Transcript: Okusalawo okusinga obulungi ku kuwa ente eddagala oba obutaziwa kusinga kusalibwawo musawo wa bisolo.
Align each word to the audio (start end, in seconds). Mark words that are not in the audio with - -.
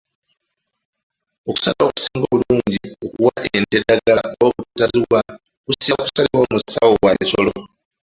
Okusalawo 1.49 1.89
okusinga 1.89 2.21
obulungi 2.27 2.77
ku 2.99 3.05
kuwa 3.13 3.33
ente 3.57 3.75
eddagala 3.81 4.21
oba 4.31 4.43
obutaziwa 4.59 5.19
kusinga 5.65 6.01
kusalibwawo 6.03 6.45
musawo 6.53 6.93
wa 7.03 7.11
bisolo. 7.19 7.53